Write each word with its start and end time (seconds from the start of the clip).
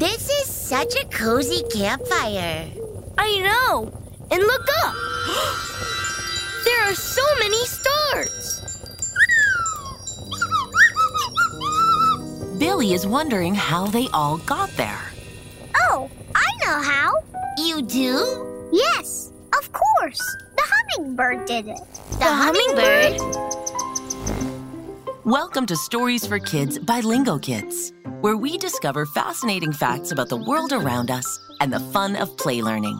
This 0.00 0.30
is 0.30 0.46
such 0.46 0.94
a 0.96 1.04
cozy 1.08 1.62
campfire. 1.64 2.70
I 3.18 3.38
know. 3.40 3.92
And 4.30 4.40
look 4.40 4.66
up. 4.82 4.94
there 6.64 6.90
are 6.90 6.94
so 6.94 7.22
many 7.38 7.66
stars. 7.66 8.62
Billy 12.58 12.94
is 12.94 13.06
wondering 13.06 13.54
how 13.54 13.88
they 13.88 14.08
all 14.14 14.38
got 14.38 14.70
there. 14.78 15.02
Oh, 15.76 16.10
I 16.34 16.48
know 16.64 16.80
how. 16.80 17.12
You 17.58 17.82
do? 17.82 18.70
Yes, 18.72 19.30
of 19.52 19.70
course. 19.70 20.36
The 20.56 20.62
hummingbird 20.64 21.44
did 21.44 21.68
it. 21.68 21.80
The, 22.12 22.24
hummingbird? 22.24 23.69
Welcome 25.26 25.66
to 25.66 25.76
Stories 25.76 26.26
for 26.26 26.38
Kids 26.38 26.78
by 26.78 27.00
Lingo 27.00 27.38
Kids, 27.38 27.92
where 28.22 28.38
we 28.38 28.56
discover 28.56 29.04
fascinating 29.04 29.70
facts 29.70 30.12
about 30.12 30.30
the 30.30 30.38
world 30.38 30.72
around 30.72 31.10
us 31.10 31.38
and 31.60 31.70
the 31.70 31.78
fun 31.78 32.16
of 32.16 32.34
play 32.38 32.62
learning. 32.62 32.98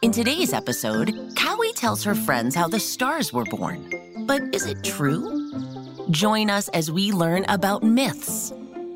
In 0.00 0.10
today's 0.10 0.54
episode, 0.54 1.08
Cowy 1.34 1.74
tells 1.74 2.02
her 2.04 2.14
friends 2.14 2.54
how 2.54 2.68
the 2.68 2.80
stars 2.80 3.34
were 3.34 3.44
born. 3.44 3.92
But 4.26 4.54
is 4.54 4.64
it 4.64 4.82
true? 4.82 5.52
Join 6.10 6.48
us 6.48 6.68
as 6.68 6.90
we 6.90 7.12
learn 7.12 7.44
about 7.48 7.82
myths. 7.82 8.50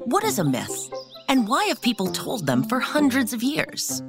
What 0.06 0.24
is 0.24 0.38
a 0.38 0.44
myth? 0.44 0.90
And 1.28 1.46
why 1.46 1.64
have 1.66 1.82
people 1.82 2.06
told 2.06 2.46
them 2.46 2.62
for 2.64 2.80
hundreds 2.80 3.34
of 3.34 3.42
years? 3.42 4.02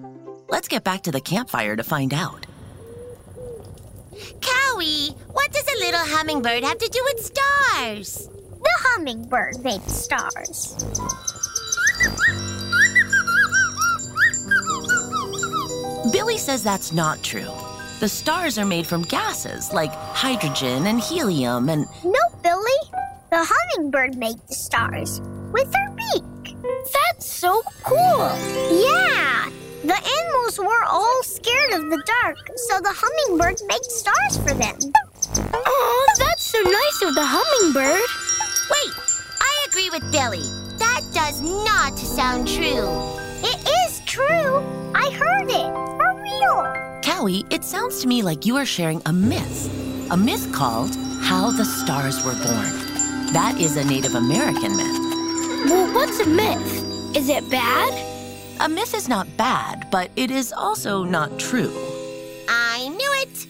Let's 0.47 0.69
get 0.69 0.85
back 0.85 1.03
to 1.03 1.11
the 1.11 1.19
campfire 1.19 1.75
to 1.75 1.83
find 1.83 2.13
out. 2.13 2.47
Cowy, 4.39 5.17
what 5.33 5.51
does 5.51 5.67
a 5.67 5.79
little 5.79 5.99
hummingbird 5.99 6.63
have 6.63 6.77
to 6.77 6.87
do 6.87 7.03
with 7.03 7.25
stars? 7.25 8.29
Hummingbird 8.95 9.63
made 9.63 9.81
stars. 9.89 10.75
Billy 16.11 16.37
says 16.37 16.63
that's 16.63 16.93
not 16.93 17.23
true. 17.23 17.49
The 17.99 18.07
stars 18.07 18.59
are 18.59 18.65
made 18.65 18.85
from 18.85 19.01
gases 19.01 19.73
like 19.73 19.91
hydrogen 19.91 20.85
and 20.85 20.99
helium 20.99 21.69
and 21.69 21.87
No, 22.03 22.19
Billy. 22.43 22.79
The 23.31 23.43
hummingbird 23.49 24.15
made 24.15 24.37
the 24.47 24.53
stars 24.53 25.21
with 25.51 25.73
her 25.73 25.95
beak. 25.95 26.55
That's 26.61 27.25
so 27.25 27.63
cool. 27.83 28.29
Yeah. 28.69 29.49
The 29.83 29.97
animals 30.19 30.59
were 30.59 30.83
all 30.87 31.23
scared 31.23 31.73
of 31.73 31.89
the 31.89 32.03
dark, 32.05 32.37
so 32.67 32.79
the 32.79 32.93
hummingbird 32.95 33.59
made 33.67 33.85
stars 33.85 34.37
for 34.37 34.53
them. 34.53 34.77
Oh, 35.51 36.15
that's 36.19 36.43
so 36.43 36.61
nice 36.61 37.01
of 37.01 37.15
the 37.15 37.25
hummingbird. 37.25 38.22
Wait, 39.93 40.01
I 40.01 40.07
agree 40.07 40.09
with 40.09 40.11
Billy. 40.11 40.77
That 40.79 41.01
does 41.13 41.41
not 41.41 41.97
sound 41.97 42.47
true. 42.47 42.89
It 43.43 43.59
is 43.85 44.01
true. 44.05 44.57
I 44.95 45.11
heard 45.11 45.49
it. 45.49 45.73
For 45.97 46.21
real. 46.21 47.01
Cowy, 47.01 47.45
it 47.53 47.63
sounds 47.63 48.01
to 48.01 48.07
me 48.07 48.21
like 48.23 48.45
you 48.45 48.55
are 48.57 48.65
sharing 48.65 49.01
a 49.05 49.13
myth. 49.13 49.69
A 50.11 50.17
myth 50.17 50.51
called 50.51 50.95
How 51.21 51.51
the 51.51 51.65
Stars 51.65 52.23
Were 52.23 52.33
Born. 52.33 53.33
That 53.33 53.57
is 53.59 53.77
a 53.77 53.83
Native 53.83 54.15
American 54.15 54.75
myth. 54.75 54.99
Well, 55.69 55.93
what's 55.93 56.19
a 56.19 56.27
myth? 56.27 57.15
Is 57.15 57.29
it 57.29 57.49
bad? 57.49 57.93
A 58.61 58.69
myth 58.69 58.95
is 58.95 59.07
not 59.07 59.27
bad, 59.37 59.89
but 59.91 60.09
it 60.15 60.31
is 60.31 60.51
also 60.53 61.03
not 61.03 61.39
true. 61.39 61.73
I 62.49 62.87
knew 62.87 63.11
it. 63.21 63.47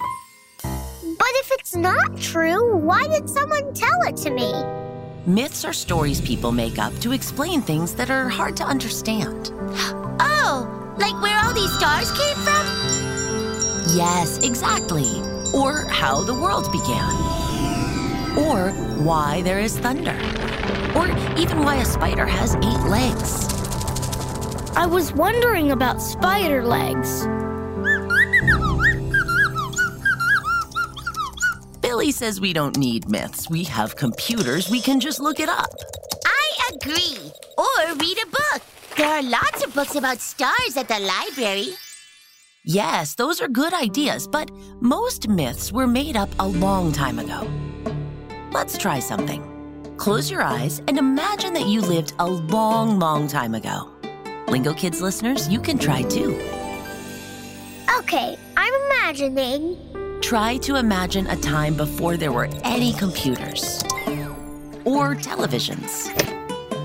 But 0.62 1.34
if 1.36 1.52
it's 1.54 1.76
not 1.76 2.18
true, 2.18 2.76
why 2.78 3.08
did 3.08 3.30
someone 3.30 3.74
tell 3.74 4.02
it 4.04 4.18
to 4.18 4.30
me? 4.30 4.83
Myths 5.26 5.64
are 5.64 5.72
stories 5.72 6.20
people 6.20 6.52
make 6.52 6.78
up 6.78 6.94
to 7.00 7.14
explain 7.14 7.62
things 7.62 7.96
that 7.96 8.10
are 8.10 8.28
hard 8.28 8.58
to 8.58 8.66
understand. 8.66 9.52
Oh, 10.46 10.96
like 10.98 11.20
where 11.22 11.40
all 11.40 11.54
these 11.54 11.72
stars 11.74 12.12
came 12.12 12.36
from? 12.36 12.66
Yes, 13.96 14.40
exactly. 14.44 15.22
Or 15.54 15.86
how 15.88 16.22
the 16.22 16.34
world 16.34 16.70
began. 16.72 17.14
Or 18.38 18.72
why 19.02 19.42
there 19.44 19.60
is 19.60 19.80
thunder. 19.80 20.18
Or 20.96 21.08
even 21.38 21.64
why 21.64 21.78
a 21.78 21.86
spider 21.86 22.26
has 22.26 22.56
eight 22.56 22.84
legs. 22.90 23.48
I 24.76 24.86
was 24.86 25.14
wondering 25.14 25.72
about 25.72 26.02
spider 26.02 26.66
legs. 26.66 27.26
Billy 31.94 32.12
says 32.12 32.42
we 32.42 32.54
don't 32.54 32.76
need 32.76 33.08
myths. 33.08 33.52
We 33.52 33.64
have 33.66 33.96
computers. 33.96 34.68
We 34.68 34.82
can 34.82 35.00
just 35.00 35.20
look 35.20 35.40
it 35.40 35.48
up. 35.48 35.70
I 36.26 36.70
agree. 36.74 37.32
Or 37.56 37.94
read 37.94 38.18
a 38.18 38.26
book. 38.26 38.64
There 38.98 39.08
are 39.08 39.22
lots 39.22 39.64
of 39.64 39.76
books 39.76 39.94
about 39.94 40.18
stars 40.18 40.76
at 40.76 40.88
the 40.88 40.98
library. 40.98 41.68
Yes, 42.66 43.14
those 43.14 43.40
are 43.40 43.48
good 43.48 43.76
ideas, 43.76 44.28
but 44.28 44.50
most 44.82 45.28
myths 45.28 45.72
were 45.72 45.86
made 45.86 46.18
up 46.18 46.30
a 46.40 46.48
long 46.48 46.92
time 46.92 47.20
ago. 47.20 47.48
Let's 48.52 48.76
try 48.76 48.98
something. 48.98 49.94
Close 49.98 50.32
your 50.32 50.42
eyes 50.42 50.82
and 50.88 50.98
imagine 50.98 51.54
that 51.54 51.68
you 51.68 51.82
lived 51.82 52.14
a 52.18 52.26
long, 52.26 52.98
long 52.98 53.28
time 53.28 53.54
ago. 53.54 53.92
Lingo 54.48 54.74
Kids 54.74 55.00
listeners, 55.00 55.48
you 55.48 55.60
can 55.60 55.78
try 55.78 56.02
too. 56.02 56.34
Okay, 58.00 58.36
I'm 58.58 58.74
imagining. 58.88 59.78
Try 60.24 60.56
to 60.60 60.78
imagine 60.78 61.28
a 61.28 61.36
time 61.36 61.76
before 61.76 62.16
there 62.16 62.32
were 62.32 62.48
any 62.64 62.94
computers, 62.94 63.84
or 64.86 65.16
televisions, 65.16 66.08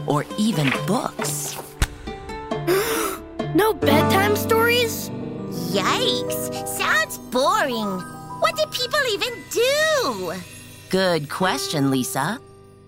or 0.09 0.27
even 0.37 0.71
books. 0.89 1.57
No 3.55 3.73
bedtime 3.73 4.35
stories? 4.35 5.09
Yikes, 5.71 6.67
sounds 6.67 7.19
boring. 7.31 8.01
What 8.41 8.57
did 8.57 8.73
people 8.73 8.99
even 9.13 9.33
do? 9.53 10.35
Good 10.91 11.31
question, 11.31 11.93
Lisa. 11.93 12.41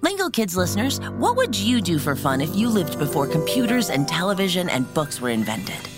Lingo 0.02 0.28
Kids 0.28 0.56
listeners, 0.56 0.98
what 1.12 1.36
would 1.36 1.54
you 1.54 1.80
do 1.80 1.98
for 1.98 2.16
fun 2.16 2.40
if 2.40 2.54
you 2.56 2.68
lived 2.68 2.98
before 2.98 3.28
computers 3.28 3.88
and 3.88 4.08
television 4.08 4.68
and 4.68 4.92
books 4.94 5.20
were 5.20 5.30
invented? 5.30 5.88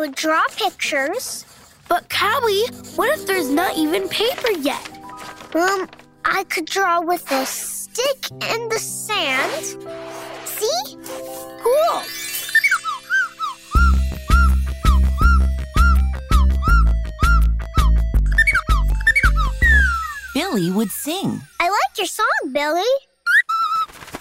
I 0.00 0.04
would 0.04 0.14
draw 0.14 0.42
pictures. 0.56 1.44
But 1.86 2.08
Cowy, 2.08 2.96
what 2.96 3.18
if 3.18 3.26
there's 3.26 3.50
not 3.50 3.76
even 3.76 4.08
paper 4.08 4.50
yet? 4.50 4.80
Um, 5.54 5.90
I 6.24 6.44
could 6.44 6.64
draw 6.64 7.02
with 7.02 7.30
a 7.30 7.44
stick 7.44 8.30
and 8.40 8.72
the 8.72 8.78
sand. 8.78 9.62
See? 10.46 10.96
Cool. 11.62 12.02
Billy 20.32 20.70
would 20.70 20.90
sing. 20.90 21.42
I 21.60 21.68
like 21.68 21.98
your 21.98 22.06
song, 22.06 22.26
Billy. 22.52 22.82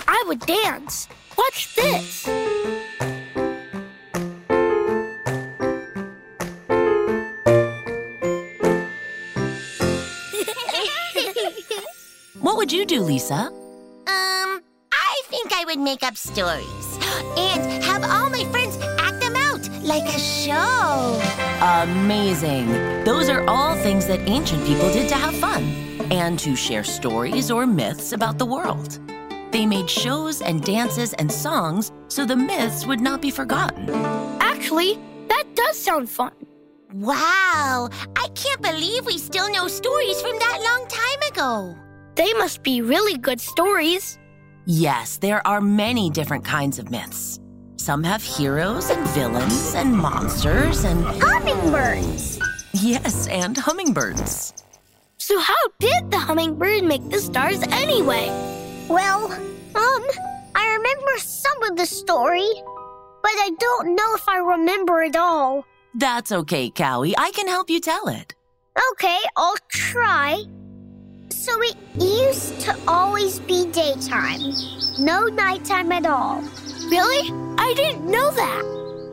I 0.09 0.25
would 0.27 0.42
dance. 0.42 1.07
Watch 1.38 1.74
this. 1.74 2.38
What 12.50 12.57
would 12.57 12.72
you 12.72 12.84
do, 12.84 13.01
Lisa? 13.01 13.36
Um, 13.36 14.63
I 14.92 15.22
think 15.25 15.54
I 15.54 15.66
would 15.68 15.78
make 15.78 16.01
up 16.01 16.18
stories 16.18 16.98
and 17.38 17.84
have 17.84 18.04
all 18.04 18.31
my 18.31 18.44
friends 18.46 18.75
act 18.98 19.19
them 19.19 19.36
out 19.36 19.69
like 19.84 20.06
a 20.06 20.19
show. 20.19 21.22
Amazing. 21.62 22.66
Those 23.04 23.30
are 23.30 23.48
all 23.48 23.75
things 23.75 24.07
that 24.07 24.22
ancient 24.22 24.66
people 24.66 24.92
did 24.92 25.07
to 25.10 25.16
have 25.16 25.36
fun 25.36 25.63
and 26.10 26.40
to 26.40 26.56
share 26.56 26.84
stories 26.84 27.51
or 27.51 27.68
myths 27.68 28.13
about 28.13 28.40
the 28.40 28.48
world. 28.48 29.00
They 29.52 29.68
made 29.68 29.88
shows 29.88 30.42
and 30.42 30.63
dances 30.63 31.13
and 31.13 31.31
songs 31.31 31.92
so 32.07 32.25
the 32.25 32.36
myths 32.36 32.84
would 32.84 33.00
not 33.00 33.22
be 33.22 33.30
forgotten. 33.30 33.88
Actually, 34.42 34.98
that 35.28 35.44
does 35.54 35.78
sound 35.78 36.10
fun. 36.10 36.34
Wow, 36.95 37.90
I 38.16 38.28
can't 38.34 38.63
believe 38.63 39.06
we 39.06 39.19
still 39.19 39.52
know 39.52 39.68
stories 39.68 40.19
from 40.19 40.40
that 40.40 40.60
long 40.63 40.88
time 40.88 41.31
ago. 41.31 41.88
They 42.19 42.33
must 42.33 42.63
be 42.63 42.81
really 42.81 43.18
good 43.18 43.39
stories. 43.39 44.19
Yes, 44.66 45.16
there 45.19 45.42
are 45.48 45.62
many 45.62 46.10
different 46.10 46.44
kinds 46.44 46.77
of 46.77 46.92
myths. 46.92 47.39
Some 47.77 48.04
have 48.04 48.21
heroes 48.21 48.89
and 48.89 49.07
villains 49.12 49.74
and 49.74 49.95
monsters 49.95 50.83
and. 50.83 51.06
Hummingbirds. 51.06 52.38
Yes, 52.74 53.30
and 53.30 53.56
hummingbirds. 53.56 54.54
So, 55.16 55.39
how 55.39 55.63
did 55.80 56.12
the 56.12 56.19
hummingbird 56.19 56.83
make 56.83 57.10
the 57.10 57.19
stars 57.19 57.63
anyway? 57.71 58.27
Well, 58.89 59.31
um, 59.31 60.04
I 60.56 60.75
remember 60.75 61.18
some 61.19 61.63
of 61.71 61.77
the 61.77 61.86
story, 61.86 62.51
but 63.24 63.31
I 63.31 63.51
don't 63.57 63.95
know 63.95 64.16
if 64.16 64.27
I 64.27 64.39
remember 64.39 65.04
it 65.04 65.16
all. 65.16 65.63
That's 65.95 66.33
okay, 66.33 66.69
Cowy. 66.69 67.13
I 67.18 67.31
can 67.31 67.48
help 67.48 67.69
you 67.69 67.80
tell 67.80 68.10
it. 68.10 68.36
Okay, 68.92 69.19
I'll 69.38 69.56
try. 69.69 70.44
So 71.31 71.52
it 71.62 71.76
used 72.00 72.60
to 72.62 72.76
always 72.88 73.40
be 73.40 73.66
daytime, 73.72 74.54
no 75.00 75.26
nighttime 75.26 75.92
at 75.92 76.06
all. 76.06 76.42
Really? 76.90 77.31
I 77.58 77.74
didn't 77.76 78.06
know 78.06 78.31
that. 78.31 78.64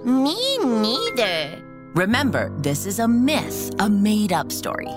Me 0.04 0.58
neither. 0.58 1.62
Remember, 1.94 2.50
this 2.58 2.86
is 2.86 2.98
a 2.98 3.08
myth, 3.08 3.74
a 3.78 3.88
made 3.88 4.32
up 4.32 4.50
story. 4.52 4.92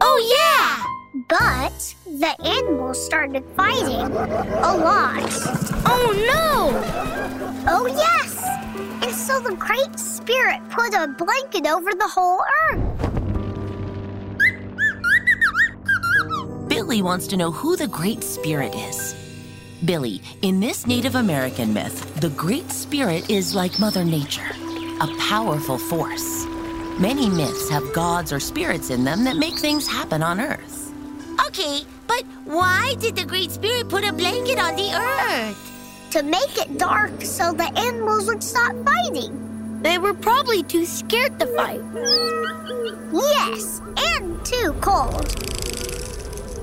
Oh, 0.00 0.18
yeah! 0.36 0.84
But 1.28 1.94
the 2.06 2.34
animals 2.44 3.04
started 3.04 3.44
fighting 3.56 4.00
a 4.00 4.76
lot. 4.76 5.28
Oh 5.84 6.12
no! 6.26 6.70
Oh, 7.68 7.86
yes! 7.86 8.42
And 9.02 9.14
so 9.14 9.40
the 9.40 9.54
Great 9.56 9.98
Spirit 9.98 10.60
put 10.70 10.94
a 10.94 11.08
blanket 11.18 11.66
over 11.66 11.92
the 11.92 12.08
whole 12.08 12.42
earth. 12.70 12.91
Billy 16.82 17.00
wants 17.00 17.28
to 17.28 17.36
know 17.36 17.52
who 17.52 17.76
the 17.76 17.86
Great 17.86 18.24
Spirit 18.24 18.74
is. 18.74 19.14
Billy, 19.84 20.20
in 20.42 20.58
this 20.58 20.84
Native 20.84 21.14
American 21.14 21.72
myth, 21.72 22.12
the 22.16 22.30
Great 22.30 22.72
Spirit 22.72 23.30
is 23.30 23.54
like 23.54 23.78
Mother 23.78 24.04
Nature, 24.04 24.50
a 25.00 25.06
powerful 25.16 25.78
force. 25.78 26.44
Many 26.98 27.28
myths 27.28 27.70
have 27.70 27.92
gods 27.92 28.32
or 28.32 28.40
spirits 28.40 28.90
in 28.90 29.04
them 29.04 29.22
that 29.22 29.36
make 29.36 29.54
things 29.54 29.86
happen 29.86 30.24
on 30.24 30.40
Earth. 30.40 30.92
Okay, 31.46 31.82
but 32.08 32.24
why 32.46 32.96
did 32.98 33.14
the 33.14 33.26
Great 33.26 33.52
Spirit 33.52 33.88
put 33.88 34.04
a 34.04 34.12
blanket 34.12 34.58
on 34.58 34.74
the 34.74 34.90
earth? 34.92 36.10
To 36.10 36.24
make 36.24 36.58
it 36.58 36.78
dark 36.78 37.22
so 37.22 37.52
the 37.52 37.70
animals 37.78 38.26
would 38.26 38.42
stop 38.42 38.74
fighting. 38.84 39.78
They 39.82 39.98
were 39.98 40.14
probably 40.14 40.64
too 40.64 40.84
scared 40.84 41.38
to 41.38 41.46
fight. 41.54 41.80
Yes, 43.12 43.80
and 43.96 44.44
too 44.44 44.72
cold. 44.80 45.51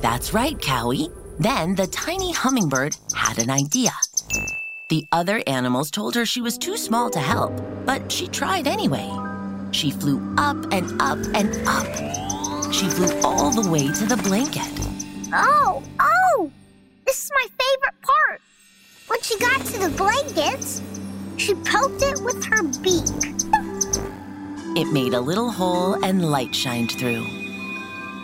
That's 0.02 0.34
right, 0.34 0.58
Cowy. 0.58 1.12
Then 1.40 1.76
the 1.76 1.88
tiny 1.88 2.32
hummingbird 2.32 2.96
had 3.14 3.38
an 3.38 3.50
idea. 3.50 3.92
The 4.90 5.06
other 5.12 5.44
animals 5.46 5.92
told 5.92 6.16
her 6.16 6.26
she 6.26 6.42
was 6.42 6.58
too 6.58 6.78
small 6.78 7.10
to 7.12 7.20
help, 7.20 7.54
but 7.86 8.12
she 8.12 8.28
tried 8.28 8.68
anyway. 8.68 9.10
She 9.72 9.92
flew 9.92 10.34
up 10.38 10.58
and 10.72 11.02
up 11.02 11.20
and 11.36 11.56
up. 11.68 12.74
She 12.74 12.90
flew 12.90 13.20
all 13.22 13.52
the 13.52 13.70
way 13.70 13.92
to 13.92 14.06
the 14.06 14.18
blanket. 14.18 14.72
Oh, 15.34 15.84
oh! 16.00 16.52
This 17.06 17.26
is 17.26 17.32
my 17.34 17.46
favorite 17.60 18.02
part. 18.02 18.42
When 19.08 19.22
she 19.22 19.38
got 19.38 19.66
to 19.66 19.80
the 19.80 19.90
blankets, 19.98 20.82
she 21.38 21.54
poked 21.56 22.02
it 22.02 22.22
with 22.22 22.44
her 22.46 22.64
beak. 22.82 23.06
It 24.78 24.92
made 24.94 25.14
a 25.14 25.20
little 25.20 25.52
hole 25.52 26.04
and 26.04 26.32
light 26.32 26.56
shined 26.56 26.92
through. 26.92 27.26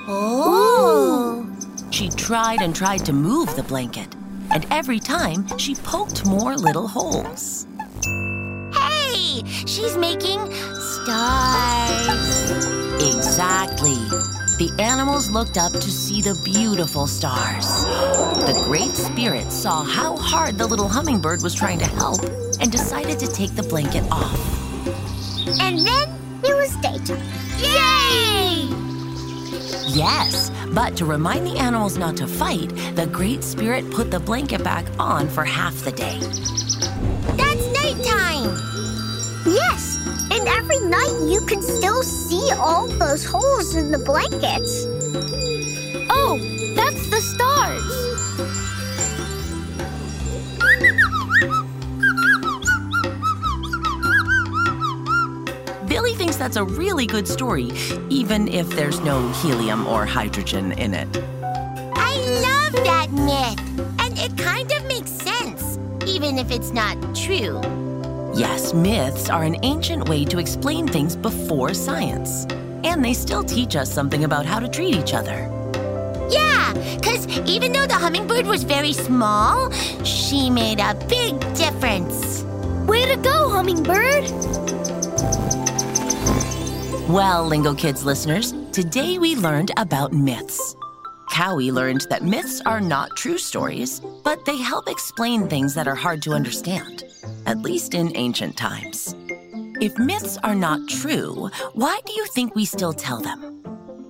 Oh! 0.07 1.54
She 1.91 2.09
tried 2.09 2.61
and 2.61 2.75
tried 2.75 3.05
to 3.05 3.13
move 3.13 3.55
the 3.55 3.63
blanket, 3.63 4.13
and 4.51 4.65
every 4.69 4.99
time 4.99 5.47
she 5.57 5.75
poked 5.75 6.25
more 6.25 6.55
little 6.55 6.87
holes. 6.87 7.67
Hey, 8.73 9.43
she's 9.65 9.95
making 9.97 10.39
stars. 10.79 12.55
Exactly. 13.15 13.95
The 14.57 14.73
animals 14.79 15.29
looked 15.29 15.57
up 15.57 15.73
to 15.73 15.81
see 15.81 16.21
the 16.21 16.39
beautiful 16.45 17.07
stars. 17.07 17.83
The 17.83 18.61
Great 18.63 18.95
Spirit 18.95 19.51
saw 19.51 19.83
how 19.83 20.15
hard 20.15 20.57
the 20.57 20.65
little 20.65 20.87
hummingbird 20.87 21.41
was 21.41 21.53
trying 21.53 21.79
to 21.79 21.85
help 21.85 22.21
and 22.61 22.71
decided 22.71 23.19
to 23.19 23.27
take 23.27 23.53
the 23.55 23.63
blanket 23.63 24.03
off. 24.11 24.39
And 25.59 25.79
then 25.79 26.09
it 26.43 26.55
was 26.55 26.75
daytime. 26.77 27.21
Yay! 27.59 28.69
Yes, 29.87 30.51
but 30.73 30.95
to 30.97 31.05
remind 31.05 31.45
the 31.45 31.57
animals 31.57 31.97
not 31.97 32.17
to 32.17 32.27
fight, 32.27 32.69
the 32.95 33.07
Great 33.07 33.43
Spirit 33.43 33.89
put 33.91 34.11
the 34.11 34.19
blanket 34.19 34.63
back 34.63 34.85
on 34.99 35.27
for 35.29 35.43
half 35.43 35.75
the 35.83 35.91
day. 35.91 36.19
That's 37.37 37.65
nighttime. 37.73 38.57
Yes, 39.45 39.97
and 40.31 40.47
every 40.47 40.79
night 40.79 41.27
you 41.27 41.41
can 41.45 41.61
still 41.61 42.03
see 42.03 42.49
all 42.57 42.87
those 42.87 43.23
holes 43.23 43.75
in 43.75 43.91
the 43.91 43.99
blankets. 43.99 44.94
Billy 56.35 56.49
thinks 56.49 56.57
that's 56.57 56.57
a 56.57 56.77
really 56.77 57.05
good 57.05 57.27
story, 57.27 57.71
even 58.09 58.47
if 58.47 58.69
there's 58.69 58.99
no 59.01 59.31
helium 59.41 59.87
or 59.87 60.05
hydrogen 60.05 60.73
in 60.73 60.93
it. 60.93 61.07
I 61.95 62.15
love 62.41 62.73
that 62.83 63.09
myth. 63.11 63.59
And 63.99 64.17
it 64.17 64.37
kind 64.37 64.71
of 64.71 64.85
makes 64.85 65.11
sense, 65.11 65.77
even 66.05 66.37
if 66.37 66.51
it's 66.51 66.71
not 66.71 66.97
true. 67.15 67.61
Yes, 68.35 68.73
myths 68.73 69.29
are 69.29 69.43
an 69.43 69.57
ancient 69.63 70.09
way 70.09 70.25
to 70.25 70.39
explain 70.39 70.87
things 70.87 71.15
before 71.15 71.73
science. 71.73 72.45
And 72.83 73.03
they 73.03 73.13
still 73.13 73.43
teach 73.43 73.75
us 73.75 73.91
something 73.91 74.23
about 74.23 74.45
how 74.45 74.59
to 74.59 74.67
treat 74.67 74.95
each 74.95 75.13
other. 75.13 75.49
Yeah, 76.29 76.73
because 76.97 77.27
even 77.47 77.71
though 77.71 77.87
the 77.87 77.93
hummingbird 77.93 78.45
was 78.45 78.63
very 78.63 78.93
small, 78.93 79.71
she 80.03 80.49
made 80.49 80.79
a 80.79 80.95
big 81.07 81.39
difference. 81.55 82.43
Way 82.87 83.05
to 83.05 83.15
go, 83.17 83.49
hummingbird! 83.49 84.25
Well, 87.09 87.45
Lingo 87.45 87.75
Kids 87.75 88.03
listeners, 88.03 88.51
today 88.71 89.19
we 89.19 89.35
learned 89.35 89.69
about 89.77 90.11
myths. 90.11 90.75
Cowy 91.29 91.71
learned 91.71 92.07
that 92.09 92.23
myths 92.23 92.61
are 92.65 92.81
not 92.81 93.15
true 93.15 93.37
stories, 93.37 93.99
but 94.23 94.43
they 94.45 94.57
help 94.57 94.89
explain 94.89 95.47
things 95.47 95.75
that 95.75 95.87
are 95.87 95.93
hard 95.93 96.23
to 96.23 96.33
understand, 96.33 97.03
at 97.45 97.59
least 97.59 97.93
in 97.93 98.11
ancient 98.17 98.57
times. 98.57 99.13
If 99.79 99.99
myths 99.99 100.39
are 100.43 100.55
not 100.55 100.87
true, 100.89 101.51
why 101.73 101.99
do 102.07 102.13
you 102.13 102.25
think 102.25 102.55
we 102.55 102.65
still 102.65 102.93
tell 102.93 103.21
them? 103.21 103.63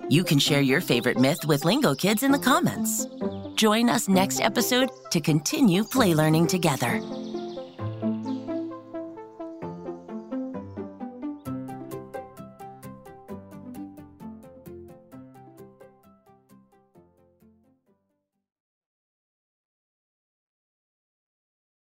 You 0.08 0.24
can 0.24 0.40
share 0.40 0.62
your 0.62 0.80
favorite 0.80 1.18
myth 1.18 1.44
with 1.46 1.66
Lingo 1.66 1.96
Kids 1.96 2.24
in 2.24 2.32
the 2.32 2.40
comments. 2.40 3.08
Join 3.56 3.90
us 3.90 4.08
next 4.08 4.40
episode 4.40 4.90
to 5.12 5.20
continue 5.20 5.84
play 5.84 6.14
learning 6.14 6.48
together. 6.48 7.02